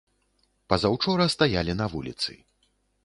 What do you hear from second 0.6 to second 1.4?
Пазаўчора